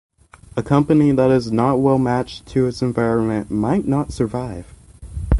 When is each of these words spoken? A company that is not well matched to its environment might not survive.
A 0.57 0.63
company 0.63 1.11
that 1.11 1.29
is 1.29 1.51
not 1.51 1.75
well 1.79 1.99
matched 1.99 2.47
to 2.47 2.65
its 2.65 2.81
environment 2.81 3.51
might 3.51 3.87
not 3.87 4.11
survive. 4.11 4.73